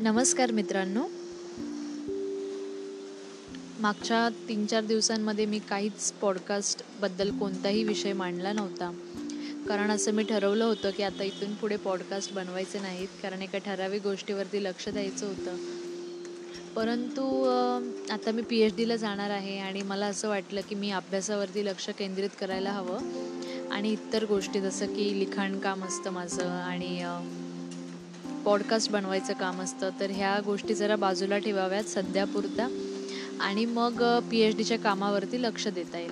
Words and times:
नमस्कार 0.00 0.50
मित्रांनो. 0.50 1.04
मागच्या 3.80 4.28
तीन 4.48 4.66
चार 4.66 4.84
दिवसांमध्ये 4.84 5.46
मी 5.46 5.58
काहीच 5.58 6.12
पॉडकास्टबद्दल 6.12 7.38
कोणताही 7.38 7.84
विषय 7.84 8.12
मांडला 8.12 8.52
नव्हता. 8.52 8.92
कारण 9.68 9.90
असं 9.90 10.12
मी 10.12 10.22
ठरवलं 10.22 10.64
होतं 10.64 10.90
की 10.90 11.02
आता 11.02 11.22
इथून 11.22 11.54
पुढे 11.54 11.76
पॉडकास्ट 11.76 12.32
बनवायचे 12.32 12.80
नाहीत 12.80 13.08
कारण 13.22 13.42
एका 13.42 13.58
ठराविक 13.58 14.02
गोष्टीवरती 14.02 14.64
लक्ष 14.64 14.88
द्यायचं 14.88 15.26
होतं. 15.26 15.56
परंतु 16.76 17.42
आता 18.10 18.30
मी 18.30 18.42
पी 18.42 18.58
एच 18.58 18.76
डीला 18.76 18.96
जाणार 18.96 19.30
आहे 19.30 19.58
आणि 19.58 19.82
मला 19.82 20.06
असं 20.06 20.28
वाटलं 20.28 20.60
की 20.60 20.74
मी 20.74 20.90
अभ्यासावरती 20.90 21.66
लक्ष 21.66 21.90
केंद्रित 21.90 22.30
करायला 22.40 22.70
हवं. 22.70 23.30
आणि 23.70 23.92
इतर 23.92 24.24
गोष्टी 24.24 24.60
जसं 24.60 24.86
की 24.86 25.18
लिखाणकाम 25.18 25.84
असतं 25.84 26.10
माझं 26.10 26.48
आणि 26.48 27.02
पॉडकास्ट 28.50 28.90
बनवायचं 28.90 29.32
काम 29.32 29.60
असतं 29.62 29.90
तर 30.00 30.10
ह्या 30.10 30.38
गोष्टी 30.44 30.74
जरा 30.74 30.94
बाजूला 30.96 31.36
ठेवाव्यात 31.38 31.84
सध्यापुरता 31.84 32.66
आणि 33.40 33.64
मग 33.64 34.02
पी 34.30 34.40
एच 34.40 34.56
डीच्या 34.56 34.78
कामावरती 34.78 35.42
लक्ष 35.42 35.66
देता 35.68 35.98
येईल. 35.98 36.10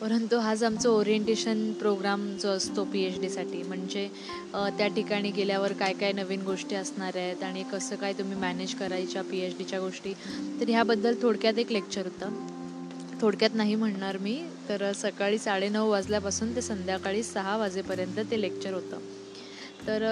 परंतु 0.00 0.38
हाच 0.38 0.62
आमचं 0.62 0.88
ओरिएंटेशन 0.88 1.72
प्रोग्राम 1.72 2.26
जो 2.36 2.48
असतो 2.48 2.84
पी 2.84 3.02
एच 3.04 3.20
डीसाठी 3.20 3.62
म्हणजे 3.62 4.08
त्या 4.78 4.86
ठिकाणी 4.86 5.30
गेल्यावर 5.30 5.72
काय 5.72 5.92
काय 5.92 6.12
नवीन 6.12 6.42
गोष्टी 6.42 6.74
असणार 6.74 7.16
आहेत 7.16 7.42
आणि 7.42 7.62
कसं 7.72 7.96
काय 7.96 8.12
तुम्ही 8.12 8.38
मॅनेज 8.38 8.74
करायच्या 8.74 9.22
पी 9.22 9.40
एच 9.40 9.58
डीच्या 9.58 9.80
गोष्टी 9.80 10.12
तर 10.60 10.68
ह्याबद्दल 10.68 11.22
थोडक्यात 11.22 11.58
एक 11.58 11.72
लेक्चर 11.72 12.06
होतं. 12.06 12.46
थोडक्यात 13.20 13.54
नाही 13.54 13.74
म्हणणार 13.74 14.18
मी 14.18 14.40
तर 14.68 14.92
सकाळी 14.92 15.38
साडेनऊ 15.38 15.90
वाजल्यापासून 15.90 16.56
ते 16.56 16.62
संध्याकाळी 16.62 17.22
सहा 17.22 17.56
वाजेपर्यंत 17.56 18.18
ते 18.30 18.40
लेक्चर 18.40 18.74
होतं. 18.74 18.98
तर 19.86 20.02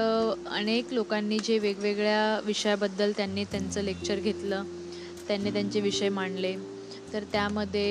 अनेक 0.50 0.92
लोकांनी 0.92 1.38
जे 1.40 1.58
वेगवेगळ्या 1.58 2.40
विषयाबद्दल 2.44 3.12
त्यांनी 3.16 3.44
त्यांचं 3.44 3.82
लेक्चर 3.82 4.20
घेतलं 4.20 4.62
त्यांनी 5.28 5.50
त्यांचे 5.50 5.80
विषय 5.80 6.08
मांडले. 6.08 6.54
तर 7.12 7.24
त्यामध्ये 7.32 7.84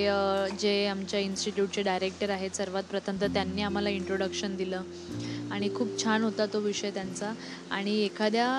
जे 0.59 0.86
आमच्या 0.88 1.19
इन्स्टिट्यूटचे 1.19 1.81
डायरेक्टर 1.83 2.30
आहेत 2.30 2.55
सर्वात 2.55 2.83
प्रथम 2.83 3.17
तर 3.21 3.27
त्यांनी 3.33 3.61
आम्हाला 3.61 3.89
इंट्रोडक्शन 3.89 4.55
दिलं. 4.55 4.81
आणि 5.52 5.69
खूप 5.75 6.03
छान 6.03 6.23
होता 6.23 6.45
तो 6.45 6.59
विषय 6.59 6.91
त्यांचा. 6.91 7.31
आणि 7.71 7.95
एखाद्या 8.03 8.49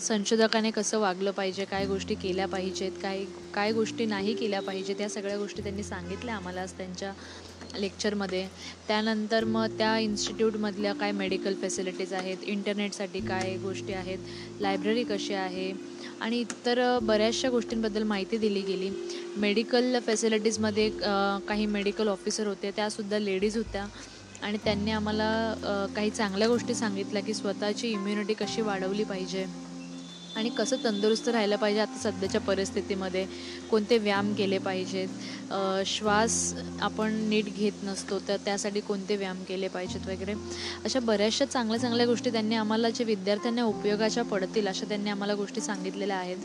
संशोधकाने 0.00 0.70
कसं 0.70 0.98
वागलं 0.98 1.30
पाहिजे 1.30 1.64
काय 1.64 1.86
गोष्टी 1.86 2.14
केल्या 2.14 2.46
पाहिजेत 2.48 2.92
काय 3.02 3.24
काय 3.54 3.72
गोष्टी 3.72 4.06
नाही 4.06 4.34
केल्या 4.34 4.60
पाहिजेत 4.62 5.00
या 5.00 5.08
सगळ्या 5.08 5.36
गोष्टी 5.38 5.62
त्यांनी 5.62 5.82
सांगितल्या 5.82 6.34
आम्हाला 6.36 6.64
त्यांच्या 6.68 7.12
लेक्चरमध्ये. 7.80 8.46
त्यानंतर 8.88 9.44
मग 9.44 9.76
त्या 9.78 9.96
इन्स्टिट्यूटमधल्या 9.98 10.92
काय 10.94 11.12
मेडिकल 11.12 11.54
फॅसिलिटीज 11.62 12.12
आहेत 12.12 12.44
इंटरनेटसाठी 12.44 13.20
काय 13.26 13.56
गोष्टी 13.62 13.92
आहेत 13.92 14.60
लायब्ररी 14.60 15.04
कशी 15.04 15.34
आहे 15.34 15.70
आणि 16.20 16.40
इतर 16.40 16.80
बऱ्याचशा 17.02 17.48
गोष्टींबद्दल 17.50 18.02
माहिती 18.02 18.38
दिली 18.38 18.60
गेली. 18.62 18.90
मेडिकल 19.36 19.98
फॅसिलिटीजमध्ये 20.06 20.88
काही 21.48 21.66
मेडिकल 21.66 22.08
ऑफिसर 22.08 22.46
होते 22.46 22.70
त्यासुद्धा 22.76 23.18
लेडीज 23.18 23.56
होत्या 23.56 23.86
आणि 24.42 24.58
त्यांनी 24.64 24.90
आम्हाला 24.90 25.88
काही 25.96 26.10
चांगल्या 26.10 26.48
गोष्टी 26.48 26.74
सांगितल्या 26.74 27.22
की 27.22 27.34
स्वतःची 27.34 27.90
इम्युनिटी 27.90 28.34
कशी 28.34 28.62
वाढवली 28.62 29.04
पाहिजे 29.04 29.44
आणि 30.36 30.48
कसं 30.48 30.76
तंदुरुस्त 30.84 31.28
राहिलं 31.28 31.56
पाहिजे 31.56 31.80
आता 31.80 31.98
सध्याच्या 32.00 32.40
परिस्थितीमध्ये 32.40 33.24
कोणते 33.70 33.98
व्यायाम 33.98 34.32
केले 34.34 34.58
पाहिजेत. 34.58 35.08
श्वास 35.86 36.54
आपण 36.80 37.14
नीट 37.28 37.44
घेत 37.56 37.82
नसतो 37.84 38.18
तर 38.28 38.36
त्यासाठी 38.44 38.80
कोणते 38.80 39.16
व्यायाम 39.16 39.42
केले 39.48 39.68
पाहिजेत 39.68 40.06
वगैरे? 40.08 40.34
अशा 40.84 41.00
बऱ्याचशा 41.00 41.44
चांगल्या 41.44 41.80
चांगल्या 41.80 42.06
गोष्टी 42.06 42.30
त्यांनी 42.30 42.54
आम्हाला 42.54 42.90
जे 42.90 43.04
विद्यार्थ्यांना 43.04 43.64
उपयोगाच्या 43.64 44.24
पडतील 44.24 44.66
अशा 44.66 44.88
त्यांनी 44.88 45.10
आम्हाला 45.10 45.34
गोष्टी 45.34 45.60
सांगितलेल्या 45.60 46.16
आहेत. 46.16 46.36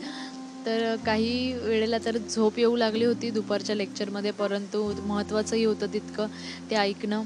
तर 0.66 0.96
काही 1.06 1.52
वेळेला 1.54 1.98
तर 2.04 2.16
झोप 2.18 2.58
येऊ 2.58 2.76
लागली 2.76 3.04
होती 3.04 3.30
दुपारच्या 3.30 3.76
लेक्चरमध्ये 3.76 4.30
परंतु 4.30 4.92
महत्त्वाचंही 5.06 5.64
होतं 5.64 5.92
तितकं 5.92 6.26
ते 6.70 6.76
ऐकणं. 6.76 7.22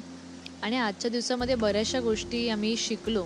आणि 0.62 0.76
आजच्या 0.76 1.10
दिवसामध्ये 1.10 1.54
बऱ्याचशा 1.54 2.00
गोष्टी 2.00 2.48
आम्ही 2.48 2.76
शिकलो. 2.76 3.24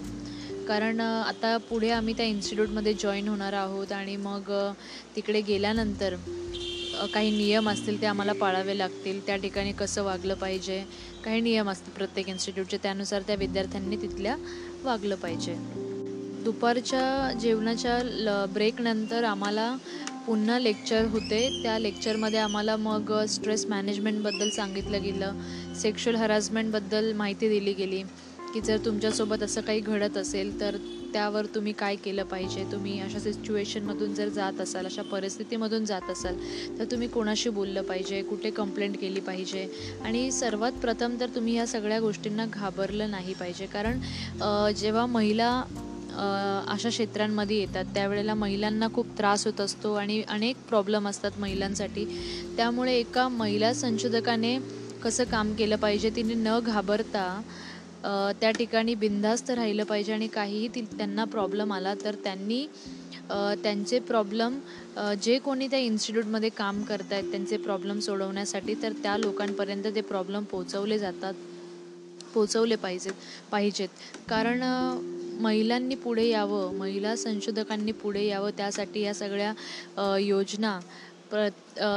कारण 0.68 1.00
आता 1.00 1.56
पुढे 1.68 1.90
आम्ही 1.90 2.14
त्या 2.16 2.26
इन्स्टिट्यूटमध्ये 2.26 2.94
जॉईन 2.94 3.28
होणार 3.28 3.52
आहोत 3.52 3.92
आणि 3.92 4.16
मग 4.16 4.50
तिकडे 5.16 5.40
गेल्यानंतर 5.40 6.14
काही 7.14 7.30
नियम 7.30 7.68
असतील 7.70 8.00
ते 8.00 8.06
आम्हाला 8.06 8.32
पाळावे 8.32 8.78
लागतील. 8.78 9.20
त्या 9.26 9.36
ठिकाणी 9.36 9.72
कसं 9.72 10.02
वागलं 10.02 10.34
पाहिजे? 10.34 10.84
काही 11.24 11.40
नियम 11.40 11.70
असतील 11.70 11.92
प्रत्येक 11.92 12.28
इन्स्टिट्यूटचे 12.28 12.76
त्यानुसार 12.76 13.22
त्या 13.22 13.34
विद्यार्थ्यांनी 13.34 13.96
तिथल्या 13.96 14.36
वागलं 14.84 15.14
पाहिजे. 15.14 15.54
दुपारच्या 16.44 17.32
जेवणाच्या 17.40 17.98
ल 18.02 18.44
ब्रेकनंतर 18.54 19.24
आम्हाला 19.24 19.76
पुन्हा 20.26 20.58
लेक्चर 20.58 21.04
होते. 21.04 21.62
त्या 21.62 21.78
लेक्चरमध्ये 21.78 22.38
आम्हाला 22.38 22.76
मग 22.76 23.12
स्ट्रेस 23.28 23.66
मॅनेजमेंटबद्दल 23.66 24.50
सांगितलं 24.50 25.02
गेलं. 25.02 25.32
सेक्शुअल 25.74 26.16
हरासमेंटबद्दल 26.16 27.12
माहिती 27.12 27.48
दिली 27.48 27.72
गेली. 27.72 28.02
की 28.56 28.60
जर 28.64 28.76
तुमच्यासोबत 28.84 29.42
असं 29.42 29.60
काही 29.60 29.80
घडत 29.80 30.16
असेल 30.16 30.60
तर 30.60 30.76
त्यावर 31.12 31.46
तुम्ही 31.54 31.72
काय 31.78 31.96
केलं 32.04 32.24
पाहिजे? 32.24 32.62
तुम्ही 32.72 32.98
अशा 33.00 33.18
सिच्युएशनमधून 33.20 34.14
जर 34.14 34.28
जात 34.34 34.60
असाल 34.60 34.86
अशा 34.86 35.02
परिस्थितीमधून 35.10 35.84
जात 35.84 36.10
असाल 36.10 36.36
तर 36.78 36.84
तुम्ही 36.90 37.08
कोणाशी 37.08 37.50
बोललं 37.58 37.82
पाहिजे? 37.88 38.22
कुठे 38.22 38.50
कंप्लेंट 38.50 38.96
केली 39.00 39.20
पाहिजे? 39.20 39.66
आणि 40.04 40.30
सर्वात 40.32 40.80
प्रथम 40.82 41.16
तर 41.20 41.34
तुम्ही 41.34 41.54
ह्या 41.54 41.66
सगळ्या 41.66 42.00
गोष्टींना 42.00 42.46
घाबरलं 42.52 43.10
नाही 43.10 43.34
पाहिजे. 43.40 43.66
कारण 43.66 44.00
जेव्हा 44.76 45.04
महिला 45.06 45.50
अशा 46.68 46.88
क्षेत्रांमध्ये 46.88 47.58
येतात 47.60 47.84
त्यावेळेला 47.94 48.34
महिलांना 48.34 48.86
खूप 48.94 49.06
त्रास 49.18 49.46
होत 49.46 49.60
असतो 49.60 49.92
आणि 49.94 50.22
अनेक 50.28 50.66
प्रॉब्लेम 50.68 51.08
असतात 51.08 51.38
महिलांसाठी. 51.38 52.04
त्यामुळे 52.56 52.96
एका 52.98 53.28
महिला 53.28 53.72
संशोधकाने 53.74 54.58
कसं 55.02 55.24
काम 55.30 55.52
केलं 55.54 55.76
पाहिजे 55.76 56.10
तिने 56.16 56.34
न 56.36 56.58
घाबरता 56.60 57.26
त्या 58.40 58.50
ठिकाणी 58.50 58.94
बिनधास्त 58.94 59.50
राहिलं 59.50 59.84
पाहिजे 59.84 60.12
आणि 60.12 60.26
काहीही 60.28 60.68
ती 60.68 60.80
त्यांना 60.88 61.24
प्रॉब्लेम 61.26 61.72
आला 61.72 61.94
तर 62.04 62.14
त्यांनी 62.24 62.66
त्यांचे 63.62 63.98
प्रॉब्लम 64.00 64.58
जे 65.22 65.38
कोणी 65.38 65.66
त्या 65.68 65.78
इन्स्टिट्यूटमध्ये 65.78 66.48
काम 66.56 66.82
करत 66.82 67.12
आहेत 67.12 67.30
त्यांचे 67.30 67.56
प्रॉब्लेम 67.56 67.98
सोडवण्यासाठी 68.00 68.74
तर 68.82 68.92
त्या 69.02 69.16
लोकांपर्यंत 69.18 69.86
ते 69.94 70.00
प्रॉब्लेम 70.02 70.44
पोचवले 70.44 70.98
जातात 70.98 71.34
पोचवले 72.34 72.76
पाहिजेत 72.76 73.12
पाहिजेत. 73.50 73.88
कारण 74.28 74.62
महिलांनी 75.40 75.94
पुढे 75.94 76.26
यावं 76.28 76.76
महिला 76.78 77.14
संशोधकांनी 77.16 77.92
पुढे 77.94 78.24
यावं 78.26 78.50
त्यासाठी 78.56 79.00
या 79.02 79.14
सगळ्या 79.14 80.16
योजना 80.18 80.78
प्र 81.30 81.48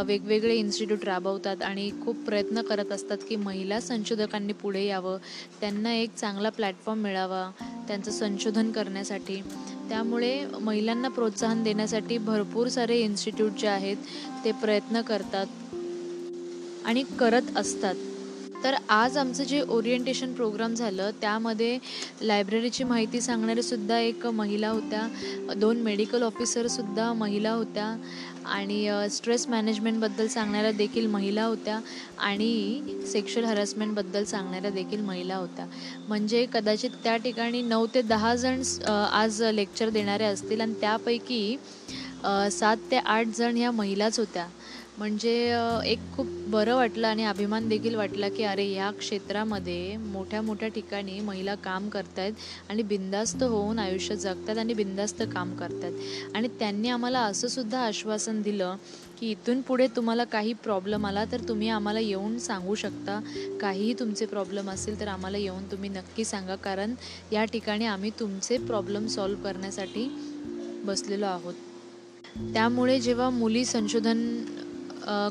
वेगवेगळे 0.07 0.55
इन्स्टिट्यूट 0.55 1.03
राबवतात 1.05 1.61
आणि 1.61 1.89
खूप 2.03 2.23
प्रयत्न 2.25 2.61
करत 2.61 2.91
असतात 2.91 3.17
की 3.29 3.35
महिला 3.35 3.79
संशोधकांनी 3.79 4.53
पुढे 4.53 4.85
यावं 4.85 5.17
त्यांना 5.61 5.93
एक 5.93 6.15
चांगला 6.15 6.49
प्लॅटफॉर्म 6.49 6.99
मिळावा 6.99 7.49
त्यांचं 7.87 8.11
संशोधन 8.11 8.71
करण्यासाठी. 8.71 9.41
त्यामुळे 9.89 10.45
महिलांना 10.61 11.07
प्रोत्साहन 11.07 11.63
देण्यासाठी 11.63 12.17
भरपूर 12.17 12.67
सारे 12.67 12.99
इन्स्टिट्यूट 12.99 13.51
जे 13.51 13.67
आहेत 13.67 13.97
ते 14.45 14.51
प्रयत्न 14.51 15.01
करतात 15.01 15.47
आणि 16.85 17.03
करत 17.19 17.57
असतात. 17.57 17.95
तर 18.63 18.75
आज 18.89 19.17
आमचं 19.17 19.43
जे 19.43 19.61
ओरिएंटेशन 19.69 20.33
प्रोग्राम 20.33 20.73
झालं 20.73 21.09
त्यामध्ये 21.21 21.77
लायब्ररीची 22.21 22.83
माहिती 22.83 23.21
सांगणाऱ्यासुद्धा 23.21 23.99
एक 23.99 24.25
महिला 24.27 24.69
होत्या 24.69 25.53
दोन 25.55 25.81
मेडिकल 25.81 26.23
ऑफिसरसुद्धा 26.23 27.11
महिला 27.13 27.51
होत्या 27.51 27.95
आणि 28.47 29.07
स्ट्रेस 29.11 29.47
मॅनेजमेंटबद्दल 29.49 30.27
सांगणाऱ्या 30.27 30.71
देखील 30.71 31.07
महिला 31.07 31.43
होत्या 31.45 31.79
आणि 32.19 32.81
सेक्शुअल 33.11 33.45
हॅरॅसमेंटबद्दल 33.45 34.23
सांगणाऱ्या 34.23 34.71
देखील 34.71 35.01
महिला 35.01 35.35
होत्या. 35.35 35.65
म्हणजे 36.07 36.45
कदाचित 36.53 36.89
त्या 37.03 37.15
ठिकाणी 37.17 37.61
नऊ 37.61 37.85
ते 37.93 38.01
दहा 38.01 38.35
जण 38.35 38.61
आज 39.11 39.41
लेक्चर 39.43 39.89
देणारे 39.89 40.23
असतील 40.25 40.61
आणि 40.61 40.73
त्यापैकी 40.81 41.57
सात 42.51 42.77
ते 42.91 42.97
आठ 42.97 43.27
जण 43.37 43.57
ह्या 43.57 43.71
महिलाच 43.71 44.19
होत्या. 44.19 44.47
म्हणजे 44.99 45.33
एक 45.85 45.99
खूप 46.13 46.27
बरं 46.51 46.75
वाटलं 46.75 47.07
आणि 47.07 47.23
अभिमान 47.23 47.67
देखील 47.69 47.93
वाटला 47.95 48.29
की 48.29 48.43
अरे 48.43 48.65
या 48.67 48.89
क्षेत्रामध्ये 48.91 49.95
मोठ्या 49.97 50.41
मोठ्या 50.41 50.67
ठिकाणी 50.67 51.19
महिला 51.19 51.55
काम 51.55 51.87
करत 51.89 52.19
आहेत 52.19 52.33
आणि 52.69 52.83
बिंदास्त 52.83 53.43
होऊन 53.43 53.79
आयुष्य 53.79 54.15
जगतात 54.15 54.57
आणि 54.57 54.73
बिंदास्त 54.73 55.23
काम 55.33 55.55
करतात. 55.55 55.91
आणि 56.35 56.47
त्यांनी 56.59 56.89
आम्हाला 56.89 57.19
असं 57.19 57.47
सुद्धा 57.47 57.79
आश्वासन 57.79 58.41
दिलं 58.41 58.75
की 59.19 59.31
इथून 59.31 59.61
पुढे 59.61 59.87
तुम्हाला 59.95 60.23
काही 60.23 60.53
प्रॉब्लेम 60.53 61.05
आला 61.05 61.25
तर 61.31 61.47
तुम्ही 61.49 61.69
आम्हाला 61.69 61.99
येऊन 61.99 62.37
सांगू 62.39 62.75
शकता. 62.75 63.19
काहीही 63.61 63.93
तुमचे 63.99 64.25
प्रॉब्लेम 64.25 64.69
असेल 64.71 64.99
तर 64.99 65.07
आम्हाला 65.07 65.37
येऊन 65.37 65.71
तुम्ही 65.71 65.89
नक्की 65.89 66.25
सांगा. 66.25 66.55
कारण 66.55 66.95
या 67.31 67.45
ठिकाणी 67.45 67.85
आम्ही 67.85 68.11
तुमचे 68.19 68.57
प्रॉब्लेम 68.57 69.07
सॉल्व 69.07 69.43
करण्यासाठी 69.43 70.07
बसलेलो 70.85 71.25
आहोत. 71.25 71.53
त्यामुळे 72.53 72.99
जेव्हा 72.99 73.29
मुली 73.29 73.65
संशोधन 73.65 74.27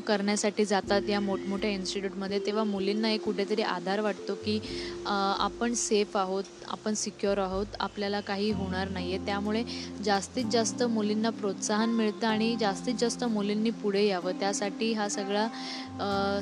करण्यासाठी 0.07 0.65
जातात 0.65 1.09
या 1.09 1.19
मोठमोठ्या 1.19 1.69
इन्स्टिट्यूटमध्ये 1.69 2.39
तेव्हा 2.39 2.63
मुलींना 2.63 3.09
एक 3.09 3.21
कुठेतरी 3.21 3.61
आधार 3.61 3.99
वाटतो 3.99 4.33
की 4.35 4.59
आपण 5.05 5.73
सेफ 5.73 6.17
आहोत 6.17 6.43
आपण 6.67 6.93
सिक्युअर 6.93 7.37
आहोत 7.37 7.75
आपल्याला 7.79 8.19
काही 8.19 8.51
होणार 8.51 8.89
नाही 8.89 9.13
आहे 9.13 9.25
त्यामुळे 9.25 9.63
जास्तीत 10.03 10.45
जास्त 10.51 10.83
मुलींना 10.83 11.29
प्रोत्साहन 11.29 11.89
मिळतं 11.89 12.27
आणि 12.27 12.55
जास्तीत 12.59 12.95
जास्त 12.99 13.23
मुलींनी 13.23 13.69
पुढे 13.81 14.05
यावं. 14.07 14.31
त्यासाठी 14.39 14.91
हा 14.93 15.07
सगळा 15.09 15.47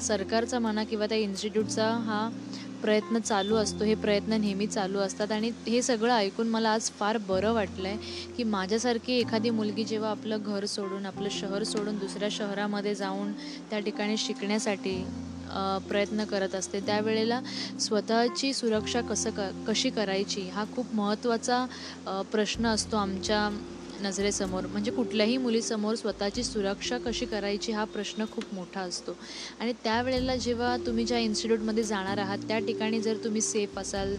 सरकारचा 0.02 0.60
म्हणा 0.60 0.84
किंवा 0.84 1.06
त्या 1.06 1.18
इन्स्टिट्यूटचा 1.18 1.90
हा 2.06 2.28
प्रयत्न 2.82 3.20
चालू 3.20 3.56
असतो 3.56 3.84
हे 3.84 3.94
प्रयत्न 3.96 4.40
नेहमी 4.42 4.68
चालू 4.68 5.00
असतात 5.00 5.32
आणि 5.32 5.52
हे 5.68 5.82
सगळं 5.82 6.14
ऐकून 6.14 6.48
मला 6.48 6.70
आज 6.70 6.90
फार 6.92 7.18
बरं 7.18 7.54
वाटलं 7.54 7.88
आहे 7.88 8.34
की 8.38 8.44
माझ्यासारखी 8.44 9.14
एखादी 9.14 9.50
मुलगी 9.50 9.84
जेव्हा 9.84 10.10
आपलं 10.12 10.44
घर 10.44 10.66
सोडून 10.66 11.06
आपलं 11.06 11.30
शहर 11.32 11.64
सोडून 11.64 11.98
दुसऱ्या 11.98 12.30
शहरामध्ये 12.32 12.96
जाऊन 12.96 13.32
त्या 13.70 13.80
ठिकाणी 13.80 14.18
शिकण्यासाठी 14.18 15.04
प्रयत्न 15.90 16.24
करत 16.24 16.56
असते 16.56 16.80
त्यावेळेला 16.80 17.40
स्वतःची 17.80 18.54
सुरक्षा 18.54 19.02
कसं 19.02 19.30
क 19.30 19.50
कशी 19.68 19.90
करायची 19.90 20.42
हा 20.50 20.64
खूप 20.72 20.94
महत्त्वाचा 20.96 21.66
प्रश्न 22.32 22.68
असतो 22.68 22.98
आमच्या 22.98 23.50
नजरेसमोर 24.02 24.66
म्हणजे 24.66 24.92
कुठल्याही 24.92 25.38
मुलीसमोर 25.38 25.96
स्वतःची 25.96 26.44
सुरक्षा 26.44 26.98
कशी 26.98 27.26
करायची 27.26 27.72
हा 27.72 27.84
प्रश्न 27.84 28.26
खूप 28.32 28.54
मोठा 28.54 28.82
असतो. 28.82 29.16
आणि 29.60 29.74
त्यावेळेला 29.84 30.36
जेव्हा 30.36 30.76
तुम्ही 30.86 31.06
ज्या 31.06 31.20
इन्स्टिट्यूटमध्ये 31.20 31.84
जाणार 31.84 32.18
आहात 32.18 32.48
त्या 32.48 32.60
ठिकाणी 32.60 33.02
जर 33.02 33.18
तुम्ही 33.24 33.42
सेफ 33.42 33.78
असाल 33.80 34.16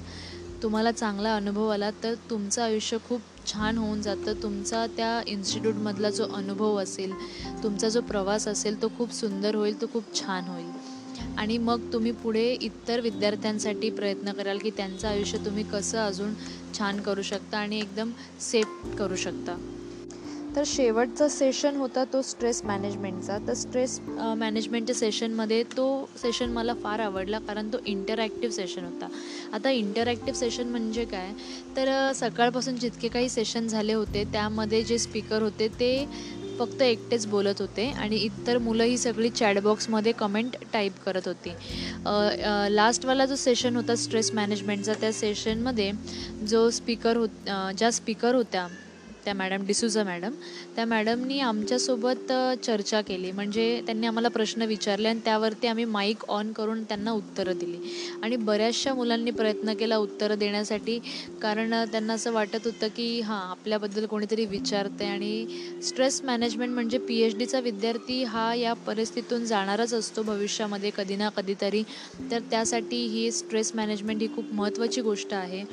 तुम्हाला 0.62 0.90
चांगला 0.92 1.34
अनुभव 1.36 1.68
आला 1.68 1.90
तर 2.02 2.14
तुमचं 2.30 2.62
आयुष्य 2.62 2.96
खूप 3.08 3.20
छान 3.46 3.76
होऊन 3.78 4.00
जातं. 4.02 4.42
तुमचा 4.42 4.86
त्या 4.96 5.20
इन्स्टिट्यूटमधला 5.26 6.10
जो 6.10 6.26
अनुभव 6.36 6.76
असेल 6.82 7.12
तुमचा 7.62 7.88
जो 7.88 8.00
प्रवास 8.00 8.48
असेल 8.48 8.80
तो 8.82 8.88
खूप 8.98 9.12
सुंदर 9.12 9.54
होईल 9.54 9.80
तो 9.80 9.86
खूप 9.92 10.14
छान 10.14 10.48
होईल. 10.48 10.70
आणि 11.38 11.56
मग 11.58 11.80
तुम्ही 11.92 12.10
पुढे 12.12 12.44
इतर 12.52 13.00
विद्यार्थ्यांसाठी 13.00 13.90
प्रयत्न 13.90 14.32
कराल 14.32 14.58
की 14.58 14.70
त्यांचं 14.70 15.08
आयुष्य 15.08 15.38
तुम्ही 15.44 15.64
कसं 15.64 15.98
अजून 15.98 16.32
छान 16.74 17.00
करू 17.00 17.22
शकता 17.22 17.58
आणि 17.58 17.80
एकदम 17.80 18.10
सेफ 18.40 18.96
करू 18.98 19.16
शकता. 19.16 19.56
तर 20.56 20.62
शेवटचा 20.66 21.28
सेशन 21.28 21.76
होता 21.76 22.04
तो 22.04 22.20
स्ट्रेस 22.22 22.62
मॅनेजमेंटचा 22.64 23.36
तर 23.46 23.54
स्ट्रेस 23.54 24.00
मॅनेजमेंटच्या 24.36 24.94
सेशनमध्ये 24.96 25.62
तो 25.76 25.84
सेशन 26.22 26.50
मला 26.50 26.74
फार 26.74 27.00
आवडला 27.00 27.38
कारण 27.38 27.68
तो 27.72 27.78
इंटरॅक्टिव्ह 27.86 28.54
सेशन 28.54 28.84
होता. 28.84 29.08
आता 29.52 29.70
इंटरॅक्टिव्ह 29.70 30.38
सेशन 30.38 30.68
म्हणजे 30.68 31.04
काय? 31.04 31.32
तर 31.76 31.90
सकाळपासून 32.14 32.76
जितके 32.76 33.08
काही 33.08 33.28
सेशन 33.28 33.66
झाले 33.68 33.92
होते 33.92 34.24
त्यामध्ये 34.24 34.82
जे 34.82 34.98
स्पीकर 34.98 35.42
होते 35.42 35.68
ते 35.68 35.92
फक्त 36.58 36.82
एकटेच 36.82 37.26
बोलत 37.26 37.60
होते 37.60 37.90
आणि 37.92 38.16
इतर 38.16 38.58
मुलं 38.58 38.84
ही 38.84 38.96
सगळी 38.98 39.28
चॅटबॉक्समध्ये 39.30 40.12
कमेंट 40.12 40.56
टाईप 40.72 40.92
करत 41.06 41.28
होती. 41.28 41.50
लास्टवाला 42.70 43.26
जो 43.26 43.36
सेशन 43.36 43.76
होता 43.76 43.94
स्ट्रेस 43.94 44.32
मॅनेजमेंटचा 44.34 44.92
त्या 45.00 45.12
सेशनमध्ये 45.12 45.90
जो 46.46 46.68
स्पीकर 46.70 47.16
होत 47.16 47.48
ज्या 47.78 47.90
स्पीकर 47.92 48.34
होत्या 48.34 48.66
त्या 49.28 49.34
मॅडम 49.34 49.64
डिसूजा 49.66 50.02
मॅडम. 50.04 50.34
त्या 50.76 50.84
मॅडमनी 50.86 51.38
आमच्यासोबत 51.40 52.32
चर्चा 52.62 53.00
केली. 53.00 53.30
म्हणजे 53.32 53.64
त्यांनी 53.86 54.06
आम्हाला 54.06 54.28
प्रश्न 54.28 54.62
विचारले 54.64 55.08
आणि 55.08 55.20
त्यावरती 55.24 55.66
आम्ही 55.66 55.84
माईक 55.86 56.24
ऑन 56.28 56.52
करून 56.52 56.82
त्यांना 56.84 57.10
उत्तरं 57.12 57.58
दिली. 57.58 57.78
आणि 58.22 58.36
बऱ्याचशा 58.38 58.94
मुलांनी 58.94 59.30
प्रयत्न 59.32 59.72
केला 59.78 59.96
उत्तरं 59.98 60.38
देण्यासाठी. 60.38 60.98
कारण 61.40 61.74
त्यांना 61.92 62.12
असं 62.12 62.32
वाटत 62.32 62.66
होतं 62.66 62.88
की 62.96 63.20
हां 63.20 63.40
आपल्याबद्दल 63.50 64.06
कोणीतरी 64.06 64.46
विचारते 64.46 65.04
आणि 65.06 65.44
स्ट्रेस 65.82 66.20
मॅनेजमेंट 66.24 66.72
म्हणजे 66.74 66.98
पी 67.08 67.18
एच 67.20 67.36
डीचा 67.36 67.60
विद्यार्थी 67.60 68.22
हा 68.26 68.52
या 68.54 68.72
परिस्थितीतून 68.86 69.44
जाणारच 69.44 69.94
असतो 69.94 70.22
भविष्यामध्ये 70.24 70.90
कधी 70.94 71.16
ना 71.16 71.28
कधीतरी. 71.30 71.82
तर 72.30 72.38
त्यासाठी 72.50 73.04
ही 73.08 73.30
स्ट्रेस 73.32 73.70
मॅनेजमेंट 73.74 74.20
ही 74.22 74.28
खूप 74.32 74.52
महत्त्वाची 74.52 75.00
गोष्ट 75.02 75.34
आहे. 75.34 75.64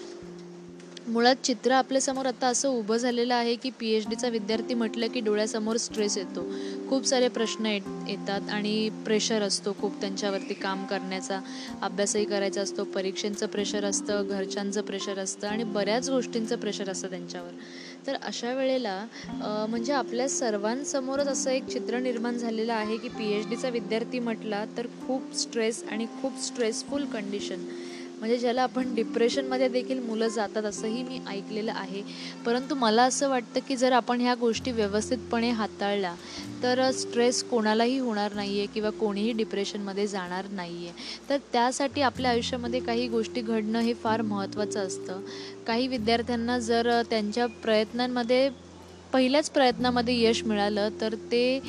मुळात 1.07 1.35
चित्र 1.43 1.71
आपल्यासमोर 1.71 2.25
आता 2.25 2.47
असं 2.47 2.69
उभं 2.69 2.97
झालेलं 2.97 3.33
आहे 3.33 3.53
की 3.55 3.69
पी 3.79 3.89
एच 3.93 4.07
डीचा 4.09 4.27
विद्यार्थी 4.27 4.73
म्हटलं 4.73 5.07
की 5.07 5.19
डोळ्यासमोर 5.19 5.77
स्ट्रेस 5.77 6.17
येतो. 6.17 6.45
खूप 6.89 7.05
सारे 7.05 7.27
प्रश्न 7.27 7.65
येत 7.65 8.09
येतात 8.09 8.49
आणि 8.49 8.89
प्रेशर 9.05 9.41
असतो 9.41 9.73
खूप 9.81 9.99
त्यांच्यावरती 10.01 10.53
काम 10.53 10.85
करण्याचा 10.85 11.39
अभ्यासही 11.81 12.25
करायचा 12.25 12.61
असतो 12.61 12.83
परीक्षेचं 12.83 13.45
प्रेशर 13.47 13.85
असतं 13.85 14.27
घरच्यांचं 14.27 14.81
प्रेशर 14.81 15.19
असतं 15.19 15.47
आणि 15.47 15.63
बऱ्याच 15.63 16.09
गोष्टींचं 16.09 16.55
प्रेशर 16.55 16.89
असतं 16.89 17.09
त्यांच्यावर. 17.09 17.51
तर 18.07 18.15
अशा 18.23 18.53
वेळेला 18.53 19.05
म्हणजे 19.69 19.93
आपल्या 19.93 20.27
सर्वांसमोरच 20.29 21.27
असं 21.27 21.51
एक 21.51 21.67
चित्र 21.67 21.99
निर्माण 21.99 22.37
झालेलं 22.37 22.73
आहे 22.73 22.97
की 22.97 23.09
पी 23.09 23.31
एच 23.33 23.49
डीचा 23.49 23.69
विद्यार्थी 23.69 24.19
म्हटला 24.19 24.65
तर 24.77 24.87
खूप 25.07 25.35
स्ट्रेस 25.37 25.83
आणि 25.91 26.05
खूप 26.21 26.41
स्ट्रेसफुल 26.43 27.05
कंडिशन 27.05 27.65
म्हणजे 28.25 28.37
ज्याला 28.39 28.61
आपण 28.63 28.93
डिप्रेशनमध्ये 28.95 29.67
देखील 29.69 29.99
मुलं 29.99 30.27
जातात 30.27 30.63
असंही 30.65 31.01
मी 31.03 31.19
ऐकलेलं 31.27 31.71
आहे. 31.71 32.01
परंतु 32.45 32.75
मला 32.75 33.03
असं 33.03 33.29
वाटतं 33.29 33.59
की 33.67 33.75
जर 33.75 33.91
आपण 33.91 34.21
ह्या 34.21 34.33
गोष्टी 34.35 34.71
व्यवस्थितपणे 34.71 35.49
हाताळल्या 35.51 36.13
तर 36.63 36.81
स्ट्रेस 36.91 37.43
कोणालाही 37.43 37.97
होणार 37.99 38.33
नाही 38.33 38.57
आहे 38.57 38.67
किंवा 38.73 38.89
कोणीही 38.89 39.31
डिप्रेशनमध्ये 39.33 40.07
जाणार 40.07 40.47
नाही 40.51 40.87
आहे 40.87 41.29
तर 41.29 41.37
त्यासाठी 41.53 42.01
आपल्या 42.01 42.31
आयुष्यामध्ये 42.31 42.79
काही 42.79 43.07
गोष्टी 43.07 43.41
घडणं 43.41 43.79
हे 43.79 43.93
फार 43.93 44.21
महत्त्वाचं 44.23 44.87
असतं. 44.87 45.21
काही 45.67 45.87
विद्यार्थ्यांना 45.87 46.59
जर 46.59 46.89
त्यांच्या 47.09 47.45
प्रयत्नांमध्ये 47.63 48.49
पहिल्याच 49.13 49.49
प्रयत्नामध्ये 49.49 50.21
यश 50.21 50.43
मिळालं 50.43 50.89
तर 51.01 51.13
ते 51.31 51.59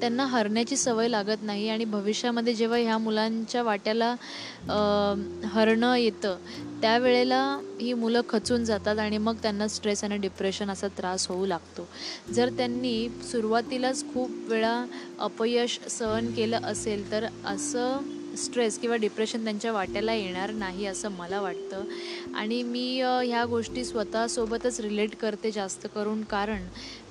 त्यांना 0.00 0.24
हरण्याची 0.26 0.76
सवय 0.76 1.08
लागत 1.08 1.42
नाही 1.42 1.68
आणि 1.68 1.84
भविष्यामध्ये 1.84 2.54
जेव्हा 2.54 2.78
ह्या 2.78 2.98
मुलांच्या 2.98 3.62
वाट्याला 3.62 4.14
हरणं 5.52 5.94
येतं 5.94 6.36
त्यावेळेला 6.82 7.40
ही 7.80 7.92
मुलं 7.92 8.20
खचून 8.28 8.64
जातात 8.64 8.98
आणि 8.98 9.18
मग 9.18 9.36
त्यांना 9.42 9.66
स्ट्रेस 9.68 10.04
आणि 10.04 10.16
डिप्रेशन 10.16 10.70
असा 10.70 10.88
त्रास 10.88 11.26
होऊ 11.28 11.46
लागतो. 11.46 11.86
जर 12.34 12.48
त्यांनी 12.56 13.08
सुरुवातीलाच 13.30 14.04
खूप 14.12 14.30
वेळा 14.48 14.84
अपयश 15.18 15.78
सहन 15.90 16.30
केलं 16.32 16.60
असेल 16.62 17.10
तर 17.10 17.26
असं 17.44 18.00
स्ट्रेस 18.36 18.78
किंवा 18.78 18.96
डिप्रेशन 18.96 19.44
त्यांच्या 19.44 19.72
वाट्याला 19.72 20.12
येणार 20.14 20.50
नाही 20.50 20.86
असं 20.86 21.10
मला 21.10 21.40
वाटतं. 21.40 21.84
आणि 22.34 22.62
मी 22.62 23.00
ह्या 23.00 23.44
गोष्टी 23.44 23.84
स्वतःसोबतच 23.84 24.80
रिलेट 24.80 25.14
करते 25.20 25.50
जास्त 25.50 25.86
करून 25.94 26.22
कारण 26.22 26.62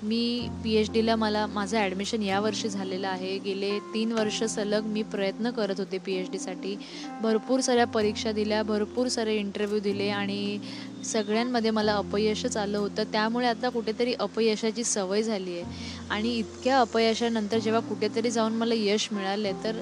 मी 0.03 0.47
पी 0.63 0.75
एच 0.75 0.91
डीला 0.91 1.15
मला 1.15 1.45
माझं 1.47 1.77
ॲडमिशन 1.77 2.21
यावर्षी 2.21 2.69
झालेलं 2.69 3.07
आहे. 3.07 3.37
गेले 3.39 3.77
तीन 3.93 4.11
वर्ष 4.11 4.43
सलग 4.43 4.85
मी 4.85 5.03
प्रयत्न 5.03 5.51
करत 5.51 5.79
होते 5.79 5.97
पी 5.97 6.13
एच 6.13 6.29
डीसाठी 6.31 6.75
भरपूर 7.21 7.59
साऱ्या 7.59 7.87
परीक्षा 7.87 8.31
दिल्या 8.31 8.61
भरपूर 8.63 9.07
सारे 9.07 9.35
इंटरव्ह्यू 9.37 9.79
दिले 9.79 10.09
आणि 10.09 10.59
सगळ्यांमध्ये 11.05 11.71
मला 11.71 11.93
अपयशच 11.95 12.57
आलं 12.57 12.77
होतं. 12.77 13.03
त्यामुळे 13.11 13.47
आता 13.47 13.69
कुठेतरी 13.69 14.13
अपयशाची 14.19 14.83
सवय 14.83 15.23
झाली 15.23 15.59
आहे. 15.59 15.97
आणि 16.09 16.37
इतक्या 16.37 16.79
अपयशानंतर 16.81 17.59
जेव्हा 17.59 17.81
कुठेतरी 17.81 18.31
जाऊन 18.31 18.53
मला 18.53 18.73
यश 18.75 19.07
मिळाले 19.11 19.51
तर 19.63 19.81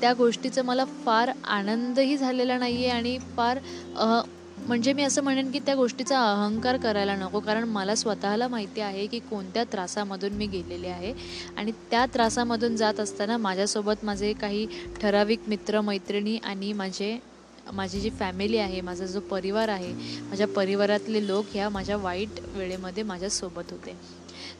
त्या 0.00 0.12
गोष्टीचं 0.12 0.64
मला 0.64 0.84
फार 1.04 1.30
आनंदही 1.44 2.16
झालेला 2.16 2.56
नाही 2.58 2.76
आहे 2.76 2.90
आणि 2.90 3.18
फार 3.36 3.58
म्हणजे 4.58 4.92
मी 4.92 5.02
असं 5.02 5.22
म्हणेन 5.22 5.50
की 5.50 5.58
त्या 5.58 5.74
गोष्टीचा 5.74 6.20
अहंकार 6.22 6.76
करायला 6.76 7.14
नको 7.16 7.40
कारण 7.40 7.64
मला 7.68 7.94
स्वतःला 7.94 8.48
माहिती 8.48 8.80
आहे 8.80 9.06
की 9.06 9.18
कोणत्या 9.20 9.64
त्रासामधून 9.64 10.32
मी 10.32 10.46
गेलेले 10.46 10.88
आहे. 10.88 11.12
आणि 11.56 11.72
त्या 11.90 12.04
त्रासामधून 12.14 12.76
जात 12.76 13.00
असताना 13.00 13.36
माझ्यासोबत 13.36 14.04
माझे 14.04 14.32
काही 14.32 14.66
ठराविक 15.00 15.48
मित्र 15.48 15.80
मैत्रिणी 15.80 16.36
आणि 16.44 16.72
माझे 16.72 17.16
माझी 17.72 18.00
जी 18.00 18.10
फॅमिली 18.10 18.58
आहे 18.58 18.80
माझा 18.80 19.06
जो 19.06 19.20
परिवार 19.20 19.68
आहे 19.68 19.92
माझ्या 20.22 20.46
परिवारातले 20.48 21.26
लोक 21.26 21.46
ह्या 21.52 21.68
माझ्या 21.68 21.96
वाईट 21.96 22.40
वेळेमध्ये 22.54 23.02
माझ्यासोबत 23.02 23.72
होते. 23.72 23.96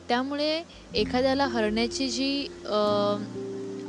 त्यामुळे 0.09 0.63
एखाद्याला 0.95 1.47
हरण्याची 1.47 2.09
जी 2.09 2.47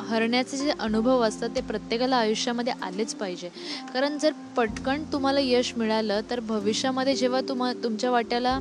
हरण्याचे 0.07 0.57
जे 0.57 0.71
अनुभव 0.79 1.21
असतात 1.21 1.49
ते 1.55 1.61
प्रत्येकाला 1.61 2.17
आयुष्यामध्ये 2.17 2.73
आलेच 2.81 3.15
पाहिजे. 3.15 3.49
कारण 3.93 4.17
जर 4.17 4.33
पटकन 4.55 5.03
तुम्हाला 5.13 5.39
यश 5.39 5.73
मिळालं 5.77 6.21
तर 6.29 6.39
भविष्यामध्ये 6.39 7.15
जेव्हा 7.15 7.41
तुम्हा 7.49 7.73
तुमच्या 7.83 8.11
वाट्याला 8.11 8.59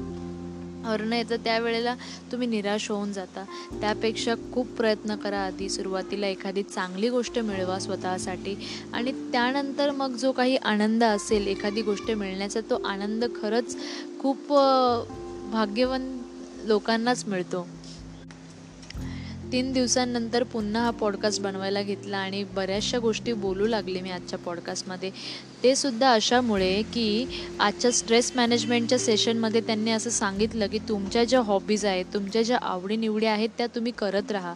हरणं 0.84 1.16
येतं 1.16 1.36
त्यावेळेला 1.36 1.94
तुम्ही 2.32 2.48
निराश 2.48 2.90
होऊन 2.90 3.12
जाता. 3.12 3.44
त्यापेक्षा 3.80 4.34
खूप 4.54 4.66
प्रयत्न 4.66 5.14
करा 5.14 5.38
आधी 5.38 5.68
सुरुवातीला 5.68 6.26
एखादी 6.26 6.62
चांगली 6.62 7.08
गोष्ट 7.08 7.38
मिळवा 7.38 7.78
स्वतःसाठी. 7.78 8.54
आणि 8.92 9.12
त्यानंतर 9.32 9.90
मग 9.90 10.16
जो 10.16 10.32
काही 10.32 10.56
आनंद 10.56 11.04
असेल 11.04 11.46
एखादी 11.46 11.82
गोष्ट 11.82 12.10
मिळण्याचा 12.10 12.60
तो 12.60 12.82
आनंद 12.84 13.24
खरंच 13.42 13.76
खूप 14.18 14.52
भाग्यवान 15.52 16.16
लोकांनाच 16.64 17.24
मिळतो. 17.26 17.66
तीन 19.52 19.72
दिवसांनंतर 19.72 20.42
पुन्हा 20.42 20.82
हा 20.82 20.90
पॉडकास्ट 20.90 21.42
बनवायला 21.42 21.82
घेतला 21.82 22.18
आणि 22.18 22.44
बऱ्याचशा 22.44 22.98
गोष्टी 22.98 23.32
बोलू 23.32 23.66
लागले 23.66 24.00
मी 24.00 24.10
आजच्या 24.10 24.38
पॉडकास्टमध्ये 24.38 25.10
ते 25.62 25.74
सुद्धा 25.76 26.12
अशामुळे 26.12 26.82
की 26.82 27.26
आजच्या 27.60 27.90
स्ट्रेस 27.90 28.32
मॅनेजमेंटच्या 28.36 28.98
सेशनमध्ये 28.98 29.60
त्यांनी 29.60 29.90
असं 29.90 30.10
सांगितलं 30.10 30.66
की 30.66 30.78
तुमच्या 30.78 31.24
ज्या 31.24 31.40
हॉबीज 31.40 31.84
आहेत 31.84 32.04
तुमच्या 32.14 32.42
ज्या 32.42 32.58
आवडीनिवडी 32.62 33.26
आहेत 33.26 33.48
त्या 33.58 33.66
तुम्ही 33.74 33.92
करत 33.92 34.32
राहा. 34.32 34.54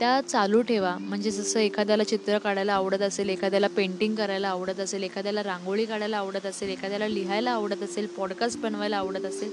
त्या 0.00 0.20
चालू 0.20 0.60
ठेवा. 0.62 0.96
म्हणजे 1.00 1.30
जसं 1.30 1.60
एखाद्याला 1.60 2.04
चित्र 2.04 2.38
काढायला 2.38 2.72
आवडत 2.74 3.02
असेल 3.02 3.28
एखाद्याला 3.28 3.66
पेंटिंग 3.76 4.14
करायला 4.14 4.48
आवडत 4.48 4.80
असेल 4.80 5.02
एखाद्याला 5.02 5.42
रांगोळी 5.42 5.84
काढायला 5.84 6.16
आवडत 6.18 6.46
असेल 6.46 6.70
एखाद्याला 6.70 7.08
लिहायला 7.08 7.50
आवडत 7.50 7.82
असेल 7.82 8.06
पॉडकास्ट 8.16 8.60
बनवायला 8.60 8.96
आवडत 8.96 9.24
असेल 9.24 9.52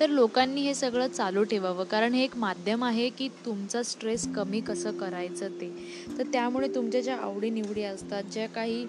तर 0.00 0.08
लोकांनी 0.10 0.60
हे 0.60 0.74
सगळं 0.74 1.08
चालू 1.08 1.42
ठेवावं. 1.44 1.84
कारण 1.84 2.14
हे 2.14 2.22
एक 2.24 2.36
माध्यम 2.36 2.84
आहे 2.84 3.08
की 3.08 3.28
तुमचा 3.46 3.82
स्ट्रेस 3.82 4.26
कमी 4.36 4.60
कसं 4.60 4.96
करायचं 4.98 5.48
ते. 5.60 5.70
तर 6.18 6.22
त्यामुळे 6.32 6.68
तुमच्या 6.74 7.00
ज्या 7.00 7.16
आवडीनिवडी 7.16 7.82
असतात 7.82 8.22
ज्या 8.32 8.48
काही 8.48 8.84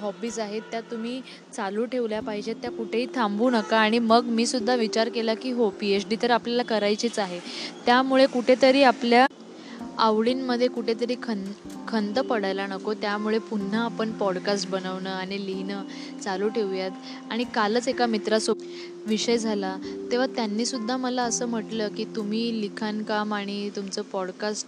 हॉबीज 0.00 0.38
आहेत 0.40 0.62
त्या 0.70 0.80
तुम्ही 0.90 1.20
चालू 1.54 1.84
ठेवल्या 1.84 2.20
पाहिजेत. 2.22 2.56
त्या 2.62 2.70
कुठेही 2.70 3.06
थांबू 3.14 3.50
नका. 3.50 3.76
आणि 3.76 3.98
मग 3.98 4.24
मी 4.26 4.46
सुद्धा 4.46 4.74
विचार 4.74 5.08
केला 5.08 5.34
की 5.34 5.50
हो 5.50 5.68
पी 5.80 5.90
एच 5.92 6.06
डी 6.08 6.16
तर 6.22 6.30
आपल्याला 6.30 6.62
करायचीच 6.68 7.18
आहे. 7.18 7.40
त्यामुळे 7.86 8.26
कुठेतरी 8.26 8.82
आपल्या 8.82 9.26
आवडींमध्ये 10.00 10.68
कुठेतरी 10.68 11.14
खन 11.22 11.44
खंत 11.88 12.18
पडायला 12.18 12.66
नको. 12.66 12.94
त्यामुळे 12.94 13.38
पुन्हा 13.38 13.84
आपण 13.84 14.12
पॉडकास्ट 14.12 14.70
बनवणं 14.70 15.10
आणि 15.10 15.46
लिहिणं 15.46 15.82
चालू 16.24 16.48
ठेवूयात. 16.48 16.90
आणि 17.30 17.44
कालच 17.44 17.88
एका 17.88 18.06
मित्रासोबत 18.06 18.62
विषय 19.06 19.36
झाला. 19.38 19.76
तेव्हा 20.12 20.26
त्यांनीसुद्धा 20.26 20.96
मला 20.96 21.22
असं 21.22 21.46
म्हटलं 21.46 21.88
की 21.88 22.04
तुम्ही 22.04 22.60
लिखाणकाम 22.60 23.34
आणि 23.34 23.70
तुमचं 23.76 24.02
पॉडकास्ट 24.02 24.66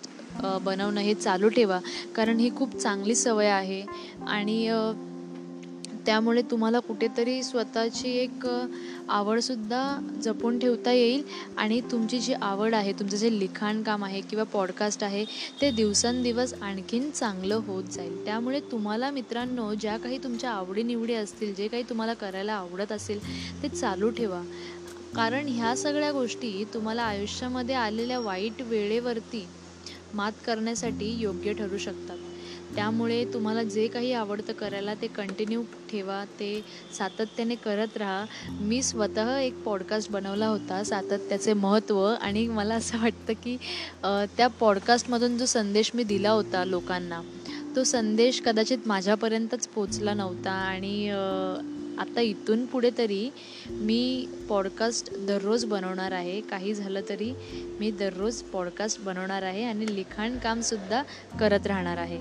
बनवणं 0.62 1.00
हे 1.00 1.14
चालू 1.14 1.48
ठेवा. 1.48 1.80
कारण 2.14 2.36
ही 2.36 2.56
खूप 2.56 2.76
चांगली 2.76 3.14
सवय 3.14 3.48
आहे. 3.48 3.82
आणि 4.28 4.68
त्यामुळे 6.06 6.42
तुम्हाला 6.42 6.78
कुठेतरी 6.80 7.42
स्वतःची 7.42 8.10
एक 8.18 8.46
आवडसुद्धा 9.08 9.82
जपून 10.22 10.58
ठेवता 10.58 10.92
येईल. 10.92 11.22
आणि 11.56 11.80
तुमची 11.82 12.18
जी 12.20 12.32
आवड 12.34 12.74
आहे 12.74 12.92
तुमचं 12.92 13.16
जे 13.16 13.38
लिखाणकाम 13.38 14.04
आहे 14.04 14.20
किंवा 14.20 14.44
पॉडकास्ट 14.52 15.04
आहे 15.04 15.24
ते 15.60 15.70
दिवसेंदिवस 15.72 16.54
आणखीन 16.60 17.10
चांगलं 17.10 17.60
होत 17.66 17.84
जाईल. 17.92 18.24
त्यामुळे 18.24 18.60
तुम्हाला 18.72 19.10
मित्रांनो 19.10 19.72
ज्या 19.74 19.96
काही 19.98 20.18
तुमच्या 20.18 20.50
आवडीनिवडी 20.52 21.14
असतील 21.14 21.54
जे 21.54 21.68
काही 21.68 21.82
तुम्हाला 21.88 22.14
करायला 22.14 22.52
आवडत 22.54 22.92
असेल 22.92 23.20
ते 23.62 23.68
चालू 23.70 24.10
ठेवा. 24.10 24.42
कारण 25.14 25.48
ह्या 25.48 25.74
सगळ्या 25.76 26.10
गोष्टी 26.12 26.64
तुम्हाला 26.74 27.02
आयुष्यामध्ये 27.04 27.74
आलेल्या 27.74 28.18
वाईट 28.20 28.62
वेळेवरती 28.62 29.46
मात 30.14 30.32
करण्यासाठी 30.44 31.10
योग्य 31.18 31.52
ठरू 31.52 31.78
शकतात. 31.78 32.16
त्यामुळे 32.74 33.24
तुम्हाला 33.24 33.62
जे 33.62 33.86
काही 33.88 34.12
आवडतं 34.12 34.52
करायला 34.52 34.94
ते 34.94 35.06
कंटिन्यू 35.06 35.62
ठेवा 35.90 36.24
ते 36.40 36.64
सातत्याने 36.98 37.54
करत 37.54 37.96
राहा. 37.96 38.24
मी 38.60 38.82
स्वतः 38.82 39.36
एक 39.38 39.62
पॉडकास्ट 39.64 40.10
बनवला 40.10 40.46
होता 40.46 40.82
सातत्याचे 40.84 41.52
महत्त्व 41.52 42.04
आणि 42.06 42.46
मला 42.48 42.74
असं 42.74 42.98
वाटतं 42.98 43.32
की 43.32 43.56
त्या 44.36 44.46
पॉडकास्टमधून 44.60 45.38
जो 45.38 45.46
संदेश 45.46 45.90
मी 45.94 46.04
दिला 46.04 46.30
होता 46.30 46.64
लोकांना 46.64 47.20
तो 47.76 47.84
संदेश 47.84 48.40
कदाचित 48.40 48.78
माझ्यापर्यंतच 48.86 49.66
पोचला 49.68 50.14
नव्हता 50.14 50.50
आणि 50.50 51.08
आता 51.98 52.20
इथून 52.20 52.64
पुढे 52.66 52.90
तरी 52.98 53.28
मी 53.70 54.28
पॉडकास्ट 54.48 55.12
दररोज 55.26 55.64
बनवणार 55.64 56.12
आहे. 56.12 56.40
काही 56.40 56.74
झालं 56.74 57.00
तरी 57.08 57.32
मी 57.80 57.90
दररोज 57.90 58.42
पॉडकास्ट 58.42 59.00
बनवणार 59.00 59.42
आहे 59.42 59.64
आणि 59.64 59.94
लिखाणकामसुद्धा 59.94 61.02
करत 61.40 61.66
राहणार 61.66 61.96
आहे. 61.96 62.20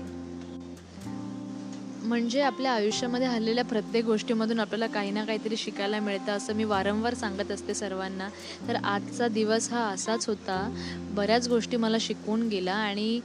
म्हणजे 2.02 2.40
आपल्या 2.42 2.72
आयुष्यामध्ये 2.72 3.26
हल्लेल्या 3.26 3.64
प्रत्येक 3.64 4.04
गोष्टीमधून 4.04 4.60
आपल्याला 4.60 4.86
काही 4.86 5.10
ना 5.10 5.24
काहीतरी 5.24 5.56
शिकायला 5.56 6.00
मिळतं 6.00 6.32
असं 6.32 6.54
मी 6.54 6.64
वारंवार 6.64 7.14
सांगत 7.14 7.50
असते 7.50 7.74
सर्वांना. 7.74 8.28
तर 8.68 8.76
आजचा 8.76 9.28
दिवस 9.28 9.70
हा 9.72 9.84
असाच 9.88 10.26
होता. 10.26 10.58
बऱ्याच 11.14 11.48
गोष्टी 11.48 11.76
मला 11.76 11.96
शिकवून 12.00 12.46
गेला 12.48 12.72
आणि 12.74 13.20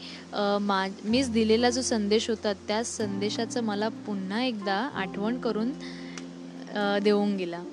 मा 0.62 0.86
मीच 1.03 1.31
दिलेला 1.31 1.69
जो 1.69 1.81
संदेश 1.81 2.29
होता 2.29 2.53
त्या 2.67 2.84
संदेशाचं 2.84 3.63
मला 3.63 3.89
पुन्हा 4.05 4.43
एकदा 4.43 4.75
आठवण 4.96 5.38
करून 5.38 5.72
देऊन 7.03 7.36
गेला. 7.36 7.63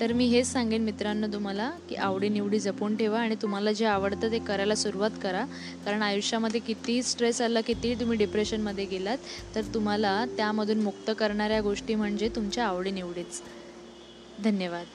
तर 0.00 0.12
मी 0.12 0.24
हेच 0.26 0.46
सांगेन 0.46 0.82
मित्रांनो 0.84 1.26
तुम्हाला 1.32 1.70
की 1.88 1.94
आवडीनिवडी 1.96 2.58
जपून 2.58 2.96
ठेवा 2.96 3.20
आणि 3.20 3.34
तुम्हाला 3.42 3.72
जे 3.72 3.84
आवडतं 3.84 4.30
ते 4.32 4.38
करायला 4.38 4.74
सुरुवात 4.74 5.10
करा. 5.22 5.44
कारण 5.84 6.02
आयुष्यामध्ये 6.02 6.60
कितीही 6.60 7.02
स्ट्रेस 7.02 7.40
आला 7.40 7.60
कितीही 7.60 7.94
तुम्ही 8.00 8.18
डिप्रेशनमध्ये 8.18 8.84
गेलात 8.84 9.18
तर 9.54 9.74
तुम्हाला 9.74 10.24
त्यामधून 10.36 10.80
मुक्त 10.80 11.10
करणाऱ्या 11.18 11.60
गोष्टी 11.60 11.94
म्हणजे 11.94 12.28
तुमच्या 12.28 12.66
आवडीनिवडीच 12.66 13.42
धन्यवाद. 14.44 14.86